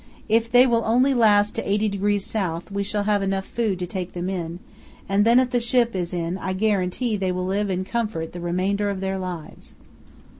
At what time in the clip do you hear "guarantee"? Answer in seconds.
6.53-7.15